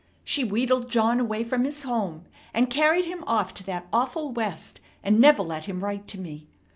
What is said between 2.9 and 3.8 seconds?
him off to